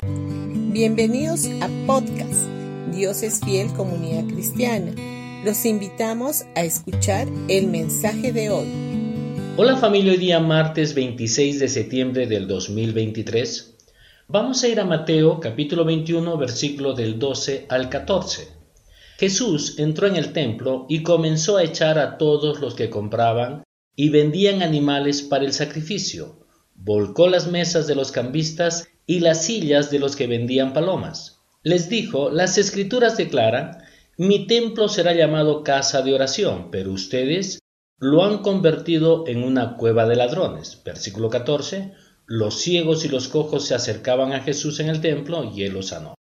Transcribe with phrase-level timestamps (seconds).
[0.00, 2.46] Bienvenidos a podcast
[2.94, 4.92] Dios es fiel comunidad cristiana.
[5.44, 8.68] Los invitamos a escuchar el mensaje de hoy.
[9.56, 13.74] Hola familia, hoy día martes 26 de septiembre del 2023.
[14.28, 18.46] Vamos a ir a Mateo capítulo 21 versículo del 12 al 14.
[19.18, 23.64] Jesús entró en el templo y comenzó a echar a todos los que compraban
[23.96, 26.46] y vendían animales para el sacrificio.
[26.76, 31.40] Volcó las mesas de los cambistas y las sillas de los que vendían palomas.
[31.62, 33.78] Les dijo, las escrituras declaran,
[34.18, 37.58] mi templo será llamado casa de oración, pero ustedes
[37.98, 40.82] lo han convertido en una cueva de ladrones.
[40.84, 41.94] Versículo 14.
[42.26, 45.86] Los ciegos y los cojos se acercaban a Jesús en el templo y él los
[45.86, 46.14] sanó.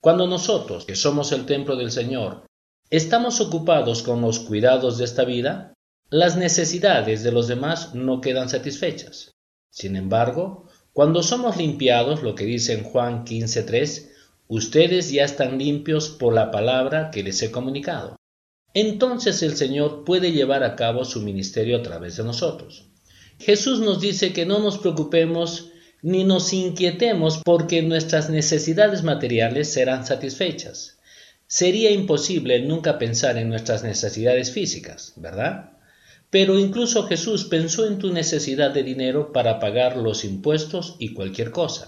[0.00, 2.46] Cuando nosotros, que somos el templo del Señor,
[2.88, 5.74] estamos ocupados con los cuidados de esta vida,
[6.08, 9.32] las necesidades de los demás no quedan satisfechas.
[9.70, 14.10] Sin embargo, cuando somos limpiados, lo que dice en Juan 15.3,
[14.46, 18.14] ustedes ya están limpios por la palabra que les he comunicado.
[18.74, 22.86] Entonces el Señor puede llevar a cabo su ministerio a través de nosotros.
[23.40, 30.06] Jesús nos dice que no nos preocupemos ni nos inquietemos porque nuestras necesidades materiales serán
[30.06, 30.98] satisfechas.
[31.48, 35.72] Sería imposible nunca pensar en nuestras necesidades físicas, ¿verdad?
[36.34, 41.52] Pero incluso Jesús pensó en tu necesidad de dinero para pagar los impuestos y cualquier
[41.52, 41.86] cosa.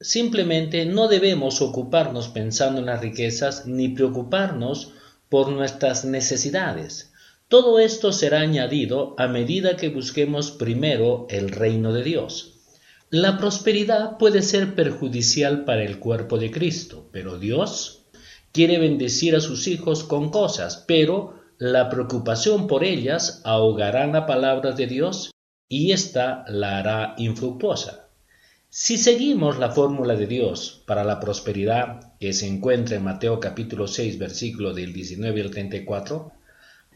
[0.00, 4.90] Simplemente no debemos ocuparnos pensando en las riquezas ni preocuparnos
[5.28, 7.12] por nuestras necesidades.
[7.46, 12.54] Todo esto será añadido a medida que busquemos primero el reino de Dios.
[13.10, 18.06] La prosperidad puede ser perjudicial para el cuerpo de Cristo, pero Dios
[18.50, 24.72] quiere bendecir a sus hijos con cosas, pero la preocupación por ellas ahogará la palabra
[24.72, 25.30] de Dios
[25.68, 28.08] y ésta la hará infructuosa.
[28.68, 33.86] Si seguimos la fórmula de Dios para la prosperidad que se encuentra en Mateo capítulo
[33.86, 36.32] 6 versículo del 19 al 34,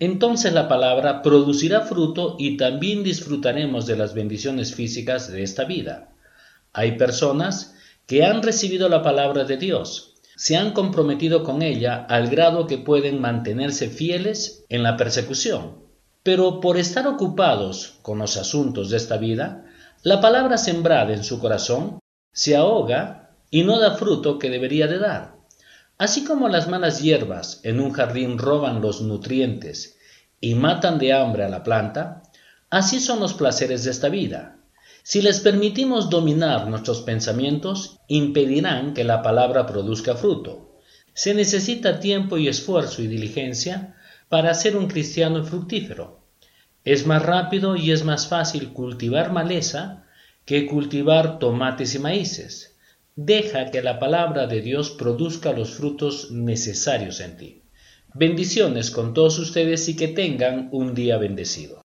[0.01, 6.09] entonces la palabra producirá fruto y también disfrutaremos de las bendiciones físicas de esta vida.
[6.73, 7.77] Hay personas
[8.07, 10.08] que han recibido la palabra de Dios,
[10.39, 15.83] se han comprometido con ella al grado que pueden mantenerse fieles en la persecución.
[16.23, 19.65] Pero por estar ocupados con los asuntos de esta vida,
[20.05, 21.99] la palabra sembrada en su corazón
[22.33, 25.35] se ahoga y no da fruto que debería de dar.
[25.99, 29.99] Así como las malas hierbas en un jardín roban los nutrientes
[30.41, 32.23] y matan de hambre a la planta,
[32.71, 34.58] así son los placeres de esta vida.
[35.11, 40.83] Si les permitimos dominar nuestros pensamientos, impedirán que la palabra produzca fruto.
[41.15, 43.97] Se necesita tiempo y esfuerzo y diligencia
[44.29, 46.27] para ser un cristiano fructífero.
[46.85, 50.05] Es más rápido y es más fácil cultivar maleza
[50.45, 52.77] que cultivar tomates y maíces.
[53.17, 57.63] Deja que la palabra de Dios produzca los frutos necesarios en ti.
[58.13, 61.88] Bendiciones con todos ustedes y que tengan un día bendecido.